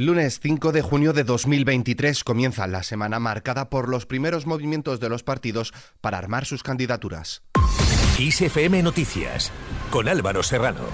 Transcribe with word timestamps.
Lunes 0.00 0.38
5 0.38 0.70
de 0.70 0.80
junio 0.80 1.12
de 1.12 1.24
2023 1.24 2.22
comienza 2.22 2.68
la 2.68 2.84
semana 2.84 3.18
marcada 3.18 3.68
por 3.68 3.88
los 3.88 4.06
primeros 4.06 4.46
movimientos 4.46 5.00
de 5.00 5.08
los 5.08 5.24
partidos 5.24 5.74
para 6.00 6.18
armar 6.18 6.46
sus 6.46 6.62
candidaturas. 6.62 7.42
Noticias 8.84 9.50
con 9.90 10.08
Álvaro 10.08 10.44
Serrano. 10.44 10.84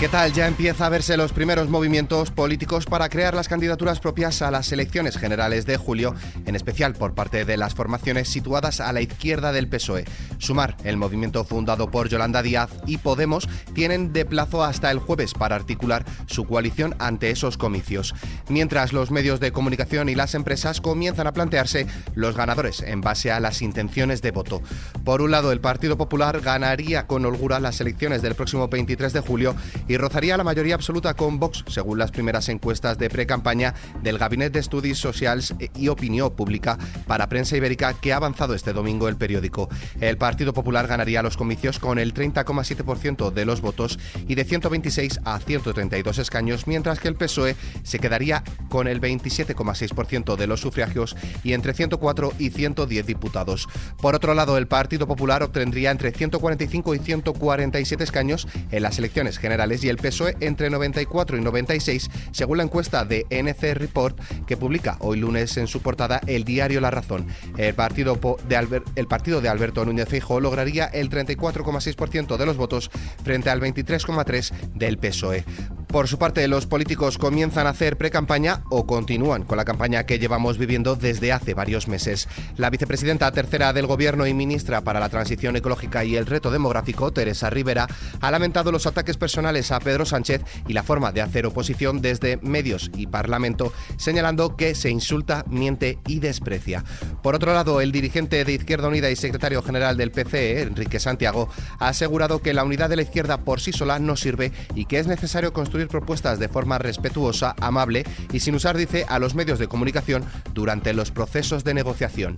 ¿Qué 0.00 0.08
tal? 0.08 0.32
Ya 0.32 0.48
empieza 0.48 0.86
a 0.86 0.88
verse 0.88 1.16
los 1.16 1.32
primeros 1.32 1.70
movimientos 1.70 2.32
políticos 2.32 2.84
para 2.84 3.08
crear 3.08 3.32
las 3.32 3.48
candidaturas 3.48 4.00
propias 4.00 4.42
a 4.42 4.50
las 4.50 4.72
elecciones 4.72 5.16
generales 5.16 5.66
de 5.66 5.76
julio, 5.76 6.16
en 6.46 6.56
especial 6.56 6.94
por 6.94 7.14
parte 7.14 7.44
de 7.44 7.56
las 7.56 7.74
formaciones 7.74 8.28
situadas 8.28 8.80
a 8.80 8.92
la 8.92 9.00
izquierda 9.02 9.52
del 9.52 9.68
PSOE. 9.68 10.04
Sumar, 10.38 10.76
el 10.82 10.96
movimiento 10.96 11.44
fundado 11.44 11.92
por 11.92 12.08
Yolanda 12.08 12.42
Díaz 12.42 12.70
y 12.86 12.98
Podemos, 12.98 13.48
tienen 13.72 14.12
de 14.12 14.24
plazo 14.24 14.64
hasta 14.64 14.90
el 14.90 14.98
jueves 14.98 15.32
para 15.32 15.54
articular 15.54 16.04
su 16.26 16.44
coalición 16.44 16.96
ante 16.98 17.30
esos 17.30 17.56
comicios. 17.56 18.14
Mientras 18.48 18.92
los 18.92 19.12
medios 19.12 19.38
de 19.38 19.52
comunicación 19.52 20.08
y 20.08 20.16
las 20.16 20.34
empresas 20.34 20.80
comienzan 20.80 21.28
a 21.28 21.32
plantearse 21.32 21.86
los 22.16 22.36
ganadores 22.36 22.82
en 22.82 23.00
base 23.00 23.30
a 23.30 23.38
las 23.38 23.62
intenciones 23.62 24.22
de 24.22 24.32
voto. 24.32 24.60
Por 25.04 25.22
un 25.22 25.30
lado, 25.30 25.52
el 25.52 25.60
Partido 25.60 25.96
Popular 25.96 26.40
ganaría 26.40 27.06
con 27.06 27.24
holgura 27.24 27.60
las 27.60 27.80
elecciones 27.80 28.22
del 28.22 28.34
próximo 28.34 28.66
23 28.66 29.12
de 29.12 29.20
julio 29.20 29.54
y 29.88 29.96
rozaría 29.96 30.36
la 30.36 30.44
mayoría 30.44 30.74
absoluta 30.74 31.14
con 31.14 31.38
Vox, 31.38 31.64
según 31.68 31.98
las 31.98 32.10
primeras 32.10 32.48
encuestas 32.48 32.98
de 32.98 33.10
pre-campaña 33.10 33.74
del 34.02 34.18
Gabinete 34.18 34.54
de 34.54 34.60
Estudios 34.60 34.98
Sociales 34.98 35.54
y 35.74 35.88
Opinión 35.88 36.30
Pública 36.34 36.78
para 37.06 37.28
Prensa 37.28 37.56
Ibérica 37.56 37.94
que 37.94 38.12
ha 38.12 38.16
avanzado 38.16 38.54
este 38.54 38.72
domingo 38.72 39.08
el 39.08 39.16
periódico. 39.16 39.68
El 40.00 40.16
Partido 40.16 40.52
Popular 40.52 40.86
ganaría 40.86 41.22
los 41.22 41.36
comicios 41.36 41.78
con 41.78 41.98
el 41.98 42.14
30,7% 42.14 43.32
de 43.32 43.44
los 43.44 43.60
votos 43.60 43.98
y 44.28 44.34
de 44.34 44.44
126 44.44 45.20
a 45.24 45.38
132 45.38 46.18
escaños, 46.18 46.66
mientras 46.66 47.00
que 47.00 47.08
el 47.08 47.16
PSOE 47.16 47.56
se 47.82 47.98
quedaría 47.98 48.44
con 48.68 48.86
el 48.86 49.00
27,6% 49.00 50.36
de 50.36 50.46
los 50.46 50.60
sufragios 50.60 51.16
y 51.42 51.52
entre 51.52 51.74
104 51.74 52.32
y 52.38 52.50
110 52.50 53.06
diputados. 53.06 53.68
Por 54.00 54.14
otro 54.14 54.34
lado, 54.34 54.56
el 54.56 54.66
Partido 54.66 55.06
Popular 55.06 55.42
obtendría 55.42 55.90
entre 55.90 56.12
145 56.12 56.94
y 56.94 56.98
147 56.98 58.04
escaños 58.04 58.46
en 58.70 58.82
las 58.82 58.98
elecciones 58.98 59.38
generales 59.38 59.73
y 59.82 59.88
el 59.88 59.96
PSOE 59.96 60.36
entre 60.40 60.70
94 60.70 61.36
y 61.36 61.40
96, 61.40 62.10
según 62.30 62.58
la 62.58 62.64
encuesta 62.64 63.04
de 63.04 63.26
NC 63.30 63.74
Report 63.74 64.18
que 64.46 64.56
publica 64.56 64.96
hoy 65.00 65.18
lunes 65.18 65.56
en 65.56 65.66
su 65.66 65.80
portada 65.80 66.20
el 66.26 66.44
diario 66.44 66.80
La 66.80 66.90
Razón. 66.90 67.26
El 67.56 67.74
partido 67.74 68.18
de, 68.48 68.82
el 68.94 69.06
partido 69.06 69.40
de 69.40 69.48
Alberto 69.48 69.84
Núñez 69.84 70.08
Feijóo 70.08 70.40
lograría 70.40 70.84
el 70.86 71.10
34,6% 71.10 72.36
de 72.36 72.46
los 72.46 72.56
votos 72.56 72.90
frente 73.24 73.50
al 73.50 73.60
23,3% 73.60 74.52
del 74.74 74.98
PSOE. 74.98 75.44
Por 75.94 76.08
su 76.08 76.18
parte, 76.18 76.48
los 76.48 76.66
políticos 76.66 77.18
comienzan 77.18 77.68
a 77.68 77.70
hacer 77.70 77.96
pre-campaña 77.96 78.64
o 78.68 78.84
continúan 78.84 79.44
con 79.44 79.56
la 79.56 79.64
campaña 79.64 80.06
que 80.06 80.18
llevamos 80.18 80.58
viviendo 80.58 80.96
desde 80.96 81.30
hace 81.30 81.54
varios 81.54 81.86
meses. 81.86 82.26
La 82.56 82.68
vicepresidenta 82.68 83.30
tercera 83.30 83.72
del 83.72 83.86
Gobierno 83.86 84.26
y 84.26 84.34
ministra 84.34 84.80
para 84.80 84.98
la 84.98 85.08
Transición 85.08 85.54
Ecológica 85.54 86.04
y 86.04 86.16
el 86.16 86.26
Reto 86.26 86.50
Demográfico, 86.50 87.12
Teresa 87.12 87.48
Rivera, 87.48 87.86
ha 88.20 88.30
lamentado 88.32 88.72
los 88.72 88.88
ataques 88.88 89.16
personales 89.16 89.70
a 89.70 89.78
Pedro 89.78 90.04
Sánchez 90.04 90.42
y 90.66 90.72
la 90.72 90.82
forma 90.82 91.12
de 91.12 91.22
hacer 91.22 91.46
oposición 91.46 92.02
desde 92.02 92.38
medios 92.38 92.90
y 92.96 93.06
Parlamento, 93.06 93.72
señalando 93.96 94.56
que 94.56 94.74
se 94.74 94.90
insulta, 94.90 95.44
miente 95.48 96.00
y 96.08 96.18
desprecia. 96.18 96.82
Por 97.22 97.36
otro 97.36 97.54
lado, 97.54 97.80
el 97.80 97.92
dirigente 97.92 98.44
de 98.44 98.52
Izquierda 98.52 98.88
Unida 98.88 99.10
y 99.10 99.16
secretario 99.16 99.62
general 99.62 99.96
del 99.96 100.10
PCE, 100.10 100.62
Enrique 100.62 100.98
Santiago, 100.98 101.48
ha 101.78 101.86
asegurado 101.86 102.42
que 102.42 102.52
la 102.52 102.64
unidad 102.64 102.90
de 102.90 102.96
la 102.96 103.02
izquierda 103.02 103.44
por 103.44 103.60
sí 103.60 103.72
sola 103.72 104.00
no 104.00 104.16
sirve 104.16 104.50
y 104.74 104.86
que 104.86 104.98
es 104.98 105.06
necesario 105.06 105.52
construir 105.52 105.83
propuestas 105.88 106.38
de 106.38 106.48
forma 106.48 106.78
respetuosa, 106.78 107.54
amable 107.60 108.04
y 108.32 108.40
sin 108.40 108.54
usar, 108.54 108.76
dice, 108.76 109.06
a 109.08 109.18
los 109.18 109.34
medios 109.34 109.58
de 109.58 109.68
comunicación 109.68 110.24
durante 110.52 110.94
los 110.94 111.10
procesos 111.10 111.64
de 111.64 111.74
negociación. 111.74 112.36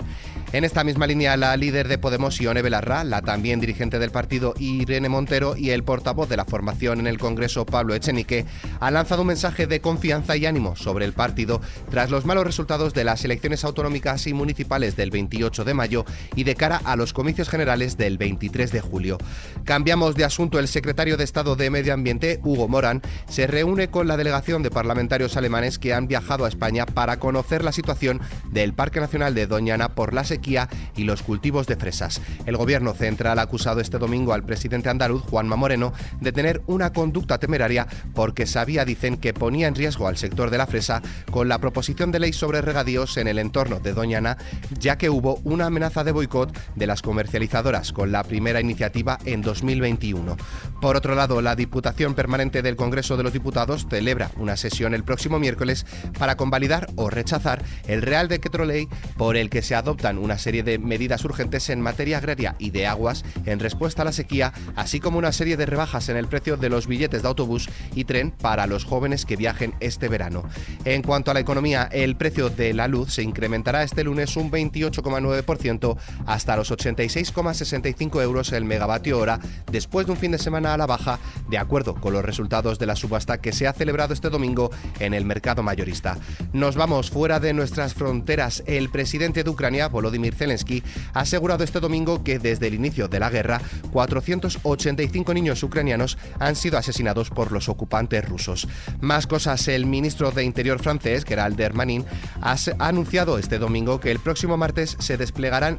En 0.52 0.64
esta 0.64 0.84
misma 0.84 1.06
línea, 1.06 1.36
la 1.36 1.56
líder 1.56 1.88
de 1.88 1.98
Podemos, 1.98 2.38
Ione 2.40 2.62
Belarra, 2.62 3.04
la 3.04 3.22
también 3.22 3.60
dirigente 3.60 3.98
del 3.98 4.10
partido 4.10 4.54
Irene 4.58 5.08
Montero 5.08 5.56
y 5.56 5.70
el 5.70 5.84
portavoz 5.84 6.28
de 6.28 6.36
la 6.36 6.44
formación 6.44 7.00
en 7.00 7.06
el 7.06 7.18
Congreso, 7.18 7.66
Pablo 7.66 7.94
Echenique, 7.94 8.46
han 8.80 8.94
lanzado 8.94 9.22
un 9.22 9.28
mensaje 9.28 9.66
de 9.66 9.80
confianza 9.80 10.36
y 10.36 10.46
ánimo 10.46 10.76
sobre 10.76 11.04
el 11.04 11.12
partido 11.12 11.60
tras 11.90 12.10
los 12.10 12.24
malos 12.24 12.46
resultados 12.46 12.94
de 12.94 13.04
las 13.04 13.24
elecciones 13.24 13.64
autonómicas 13.64 14.26
y 14.26 14.34
municipales 14.34 14.96
del 14.96 15.10
28 15.10 15.64
de 15.64 15.74
mayo 15.74 16.04
y 16.34 16.44
de 16.44 16.54
cara 16.54 16.80
a 16.84 16.96
los 16.96 17.12
comicios 17.12 17.48
generales 17.48 17.96
del 17.96 18.18
23 18.18 18.72
de 18.72 18.80
julio. 18.80 19.18
Cambiamos 19.64 20.14
de 20.14 20.24
asunto. 20.24 20.58
El 20.58 20.68
secretario 20.68 21.16
de 21.16 21.24
Estado 21.24 21.56
de 21.56 21.70
Medio 21.70 21.92
Ambiente, 21.92 22.40
Hugo 22.42 22.68
Morán, 22.68 23.02
se 23.36 23.46
reúne 23.46 23.88
con 23.88 24.08
la 24.08 24.16
delegación 24.16 24.62
de 24.62 24.70
parlamentarios 24.70 25.36
alemanes 25.36 25.78
que 25.78 25.92
han 25.92 26.08
viajado 26.08 26.46
a 26.46 26.48
España 26.48 26.86
para 26.86 27.18
conocer 27.18 27.62
la 27.62 27.70
situación 27.70 28.22
del 28.50 28.72
Parque 28.72 28.98
Nacional 28.98 29.34
de 29.34 29.46
Doñana 29.46 29.90
por 29.90 30.14
la 30.14 30.24
sequía 30.24 30.70
y 30.96 31.04
los 31.04 31.22
cultivos 31.22 31.66
de 31.66 31.76
fresas. 31.76 32.22
El 32.46 32.56
gobierno 32.56 32.94
central 32.94 33.38
ha 33.38 33.42
acusado 33.42 33.80
este 33.80 33.98
domingo 33.98 34.32
al 34.32 34.42
presidente 34.42 34.88
andaluz, 34.88 35.20
Juanma 35.20 35.56
Moreno, 35.56 35.92
de 36.18 36.32
tener 36.32 36.62
una 36.66 36.94
conducta 36.94 37.36
temeraria 37.36 37.86
porque 38.14 38.46
sabía, 38.46 38.86
dicen, 38.86 39.18
que 39.18 39.34
ponía 39.34 39.68
en 39.68 39.74
riesgo 39.74 40.08
al 40.08 40.16
sector 40.16 40.48
de 40.48 40.56
la 40.56 40.66
fresa 40.66 41.02
con 41.30 41.50
la 41.50 41.58
proposición 41.58 42.12
de 42.12 42.20
ley 42.20 42.32
sobre 42.32 42.62
regadíos 42.62 43.18
en 43.18 43.28
el 43.28 43.38
entorno 43.38 43.80
de 43.80 43.92
Doñana, 43.92 44.38
ya 44.78 44.96
que 44.96 45.10
hubo 45.10 45.40
una 45.44 45.66
amenaza 45.66 46.04
de 46.04 46.12
boicot 46.12 46.58
de 46.74 46.86
las 46.86 47.02
comercializadoras 47.02 47.92
con 47.92 48.12
la 48.12 48.24
primera 48.24 48.62
iniciativa 48.62 49.18
en 49.26 49.42
2021. 49.42 50.38
Por 50.80 50.96
otro 50.96 51.14
lado, 51.14 51.42
la 51.42 51.54
Diputación 51.54 52.14
Permanente 52.14 52.62
del 52.62 52.76
Congreso 52.76 53.18
de 53.18 53.25
los 53.26 53.32
Diputados 53.32 53.88
celebra 53.90 54.30
una 54.36 54.56
sesión 54.56 54.94
el 54.94 55.02
próximo 55.02 55.40
miércoles 55.40 55.84
para 56.16 56.36
convalidar 56.36 56.88
o 56.94 57.10
rechazar 57.10 57.60
el 57.88 58.02
Real 58.02 58.28
Decreto 58.28 58.64
Ley 58.64 58.86
por 59.16 59.36
el 59.36 59.50
que 59.50 59.62
se 59.62 59.74
adoptan 59.74 60.18
una 60.18 60.38
serie 60.38 60.62
de 60.62 60.78
medidas 60.78 61.24
urgentes 61.24 61.68
en 61.70 61.80
materia 61.80 62.18
agraria 62.18 62.54
y 62.60 62.70
de 62.70 62.86
aguas 62.86 63.24
en 63.44 63.58
respuesta 63.58 64.02
a 64.02 64.04
la 64.04 64.12
sequía, 64.12 64.52
así 64.76 65.00
como 65.00 65.18
una 65.18 65.32
serie 65.32 65.56
de 65.56 65.66
rebajas 65.66 66.08
en 66.08 66.16
el 66.16 66.28
precio 66.28 66.56
de 66.56 66.68
los 66.68 66.86
billetes 66.86 67.22
de 67.22 67.28
autobús 67.28 67.68
y 67.96 68.04
tren 68.04 68.30
para 68.30 68.68
los 68.68 68.84
jóvenes 68.84 69.26
que 69.26 69.34
viajen 69.34 69.74
este 69.80 70.08
verano. 70.08 70.44
En 70.84 71.02
cuanto 71.02 71.32
a 71.32 71.34
la 71.34 71.40
economía, 71.40 71.88
el 71.90 72.14
precio 72.14 72.48
de 72.48 72.74
la 72.74 72.86
luz 72.86 73.12
se 73.14 73.24
incrementará 73.24 73.82
este 73.82 74.04
lunes 74.04 74.36
un 74.36 74.52
28,9% 74.52 75.96
hasta 76.26 76.56
los 76.56 76.70
86,65 76.70 78.22
euros 78.22 78.52
el 78.52 78.64
megavatio 78.64 79.18
hora 79.18 79.40
después 79.72 80.06
de 80.06 80.12
un 80.12 80.18
fin 80.18 80.30
de 80.30 80.38
semana 80.38 80.74
a 80.74 80.78
la 80.78 80.86
baja, 80.86 81.18
de 81.48 81.58
acuerdo 81.58 81.96
con 81.96 82.12
los 82.12 82.24
resultados 82.24 82.78
de 82.78 82.86
la 82.86 82.94
subasta 83.06 83.38
que 83.38 83.52
se 83.52 83.68
ha 83.68 83.72
celebrado 83.72 84.12
este 84.12 84.30
domingo 84.30 84.72
en 84.98 85.14
el 85.14 85.24
mercado 85.24 85.62
mayorista. 85.62 86.18
Nos 86.52 86.74
vamos 86.74 87.10
fuera 87.10 87.38
de 87.38 87.52
nuestras 87.52 87.94
fronteras. 87.94 88.64
El 88.66 88.88
presidente 88.90 89.44
de 89.44 89.50
Ucrania, 89.50 89.86
Volodymyr 89.86 90.34
Zelensky, 90.34 90.82
ha 91.14 91.20
asegurado 91.20 91.62
este 91.62 91.78
domingo 91.78 92.24
que 92.24 92.40
desde 92.40 92.66
el 92.66 92.74
inicio 92.74 93.06
de 93.06 93.20
la 93.20 93.30
guerra, 93.30 93.60
485 93.92 95.34
niños 95.34 95.62
ucranianos 95.62 96.18
han 96.40 96.56
sido 96.56 96.78
asesinados 96.78 97.30
por 97.30 97.52
los 97.52 97.68
ocupantes 97.68 98.28
rusos. 98.28 98.66
Más 99.00 99.28
cosas, 99.28 99.68
el 99.68 99.86
ministro 99.86 100.32
de 100.32 100.42
Interior 100.42 100.82
francés, 100.82 101.24
Gerald 101.24 101.56
Darmanin, 101.56 102.04
ha 102.40 102.56
anunciado 102.78 103.38
este 103.38 103.58
domingo 103.58 104.00
que 104.00 104.10
el 104.10 104.18
próximo 104.18 104.56
martes 104.56 104.96
se 104.98 105.16
desplegarán 105.16 105.78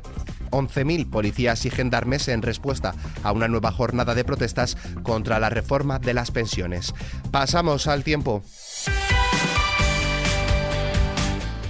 11.000 0.52 1.10
policías 1.10 1.66
y 1.66 1.70
gendarmes 1.70 2.28
en 2.28 2.42
respuesta 2.42 2.94
a 3.24 3.32
una 3.32 3.48
nueva 3.48 3.72
jornada 3.72 4.16
de 4.16 4.24
protestas 4.24 4.78
contra 5.04 5.40
la 5.40 5.50
reforma 5.50 6.00
de 6.00 6.14
las 6.14 6.32
pensiones. 6.32 6.94
Pasamos 7.32 7.88
al 7.88 8.04
tiempo. 8.04 8.44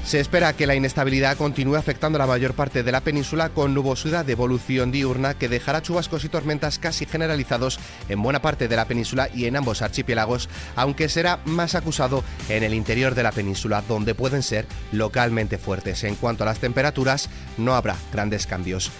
Se 0.08 0.22
espera 0.22 0.54
que 0.54 0.68
la 0.68 0.76
inestabilidad 0.76 1.36
continúe 1.36 1.76
afectando 1.76 2.18
la 2.18 2.26
mayor 2.26 2.54
parte 2.54 2.82
de 2.82 2.94
la 2.94 3.02
península 3.02 3.50
con 3.50 3.74
nubosidad 3.74 4.24
de 4.24 4.32
evolución 4.32 4.90
diurna 4.90 5.34
que 5.34 5.50
dejará 5.50 5.82
chubascos 5.82 6.24
y 6.24 6.30
tormentas 6.30 6.80
casi 6.80 7.06
generalizados 7.06 7.78
en 8.08 8.22
buena 8.22 8.42
parte 8.42 8.70
de 8.70 8.78
la 8.78 8.86
península 8.86 9.28
y 9.36 9.48
en 9.48 9.58
ambos 9.58 9.82
archipiélagos, 9.82 10.48
aunque 10.78 11.10
será 11.10 11.42
más 11.44 11.76
acusado 11.76 12.24
en 12.48 12.64
el 12.64 12.74
interior 12.74 13.16
de 13.16 13.24
la 13.24 13.34
península, 13.34 13.84
donde 13.86 14.16
pueden 14.16 14.44
ser 14.44 14.66
localmente 14.94 15.58
fuertes. 15.58 16.06
En 16.06 16.16
cuanto 16.16 16.44
a 16.44 16.48
las 16.48 16.60
temperaturas, 16.60 17.30
no 17.58 17.76
habrá 17.76 17.98
grandes 18.14 18.48
cambios. 18.48 18.94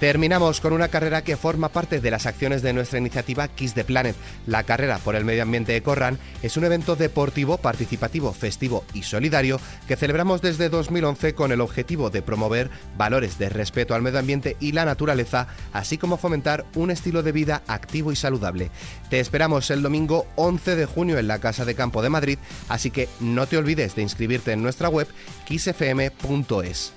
Terminamos 0.00 0.60
con 0.60 0.72
una 0.72 0.88
carrera 0.88 1.22
que 1.22 1.36
forma 1.36 1.68
parte 1.68 2.00
de 2.00 2.10
las 2.10 2.26
acciones 2.26 2.62
de 2.62 2.72
nuestra 2.72 2.98
iniciativa 2.98 3.48
Kiss 3.48 3.74
the 3.74 3.84
Planet. 3.84 4.16
La 4.46 4.64
carrera 4.64 4.98
por 4.98 5.14
el 5.14 5.24
medio 5.24 5.42
ambiente 5.42 5.72
de 5.72 5.82
Corran 5.82 6.18
es 6.42 6.56
un 6.56 6.64
evento 6.64 6.96
deportivo, 6.96 7.58
participativo, 7.58 8.32
festivo 8.32 8.84
y 8.92 9.04
solidario 9.04 9.60
que 9.86 9.96
celebramos 9.96 10.42
desde 10.42 10.68
2011 10.68 11.34
con 11.34 11.52
el 11.52 11.60
objetivo 11.60 12.10
de 12.10 12.22
promover 12.22 12.70
valores 12.98 13.38
de 13.38 13.48
respeto 13.48 13.94
al 13.94 14.02
medio 14.02 14.18
ambiente 14.18 14.56
y 14.60 14.72
la 14.72 14.84
naturaleza, 14.84 15.46
así 15.72 15.96
como 15.96 16.16
fomentar 16.16 16.66
un 16.74 16.90
estilo 16.90 17.22
de 17.22 17.32
vida 17.32 17.62
activo 17.66 18.12
y 18.12 18.16
saludable. 18.16 18.70
Te 19.10 19.20
esperamos 19.20 19.70
el 19.70 19.82
domingo 19.82 20.26
11 20.36 20.76
de 20.76 20.86
junio 20.86 21.18
en 21.18 21.28
la 21.28 21.38
Casa 21.38 21.64
de 21.64 21.74
Campo 21.74 22.02
de 22.02 22.10
Madrid, 22.10 22.38
así 22.68 22.90
que 22.90 23.08
no 23.20 23.46
te 23.46 23.56
olvides 23.56 23.94
de 23.94 24.02
inscribirte 24.02 24.52
en 24.52 24.62
nuestra 24.62 24.88
web 24.88 25.06
kissfm.es. 25.46 26.92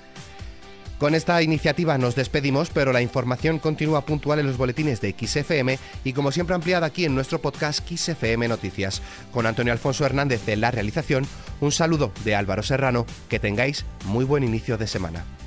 Con 0.98 1.14
esta 1.14 1.40
iniciativa 1.42 1.96
nos 1.96 2.16
despedimos, 2.16 2.70
pero 2.70 2.92
la 2.92 3.00
información 3.00 3.60
continúa 3.60 4.04
puntual 4.04 4.40
en 4.40 4.48
los 4.48 4.56
boletines 4.56 5.00
de 5.00 5.14
XFM 5.16 5.78
y 6.02 6.12
como 6.12 6.32
siempre 6.32 6.56
ampliada 6.56 6.86
aquí 6.86 7.04
en 7.04 7.14
nuestro 7.14 7.40
podcast 7.40 7.88
XFM 7.88 8.48
Noticias. 8.48 9.00
Con 9.32 9.46
Antonio 9.46 9.72
Alfonso 9.72 10.04
Hernández 10.04 10.48
en 10.48 10.60
la 10.60 10.72
realización, 10.72 11.24
un 11.60 11.70
saludo 11.70 12.12
de 12.24 12.34
Álvaro 12.34 12.64
Serrano, 12.64 13.06
que 13.28 13.38
tengáis 13.38 13.84
muy 14.06 14.24
buen 14.24 14.42
inicio 14.42 14.76
de 14.76 14.88
semana. 14.88 15.37